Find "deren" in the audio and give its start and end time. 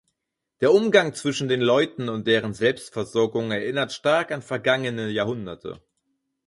2.25-2.55